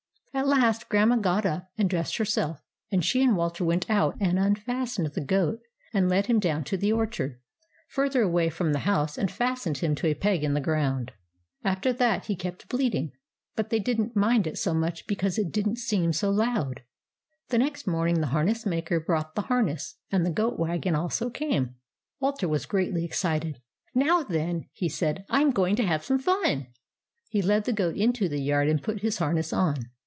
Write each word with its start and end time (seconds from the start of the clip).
At 0.33 0.47
last 0.47 0.87
Grandma 0.87 1.17
got 1.17 1.45
up 1.45 1.67
and 1.77 1.89
dressed 1.89 2.15
herself, 2.15 2.63
and 2.89 3.03
she 3.03 3.21
and 3.21 3.35
Walter 3.35 3.65
went 3.65 3.89
out 3.89 4.15
and 4.21 4.39
unfas 4.39 4.97
tened 4.97 5.11
the 5.13 5.19
goat 5.19 5.59
and 5.93 6.07
led 6.07 6.27
him 6.27 6.39
down 6.39 6.63
to 6.63 6.77
the 6.77 6.89
orchard, 6.93 7.37
further 7.89 8.21
away 8.21 8.49
from 8.49 8.71
the 8.71 8.79
house, 8.79 9.17
and 9.17 9.29
fastened 9.29 9.79
him 9.79 9.93
to 9.95 10.07
a 10.07 10.13
peg 10.13 10.45
in 10.45 10.53
the 10.53 10.61
ground. 10.61 11.11
After 11.65 11.91
that 11.91 12.27
he 12.27 12.37
kept 12.37 12.69
bleating; 12.69 13.11
but 13.57 13.71
they 13.71 13.79
did 13.79 13.99
n't 13.99 14.15
mind 14.15 14.47
it 14.47 14.57
so 14.57 14.73
much 14.73 15.05
because 15.05 15.37
it 15.37 15.51
did 15.51 15.67
n't 15.67 15.77
seem 15.79 16.13
so 16.13 16.29
loud. 16.31 16.81
The 17.49 17.57
next 17.57 17.85
morning 17.85 18.21
the 18.21 18.27
harness 18.27 18.65
maker 18.65 19.01
brought 19.01 19.35
the 19.35 19.43
harness, 19.43 19.95
and 20.13 20.25
the 20.25 20.31
goat 20.31 20.57
wagon 20.57 20.95
also 20.95 21.29
came. 21.29 21.75
Walter 22.21 22.47
was 22.47 22.65
greatly 22.65 23.03
excited." 23.03 23.61
Now 23.93 24.23
then!" 24.23 24.69
he 24.71 24.87
said," 24.87 25.25
I 25.29 25.41
'm 25.41 25.51
going 25.51 25.75
to 25.75 25.83
have 25.85 26.05
some 26.05 26.19
fun." 26.19 26.67
He 27.27 27.41
led 27.41 27.65
the 27.65 27.73
goat 27.73 27.97
into 27.97 28.29
the 28.29 28.39
yard, 28.41 28.69
and 28.69 28.81
put 28.81 29.01
his 29.01 29.17
harness 29.17 29.51
on. 29.51 29.89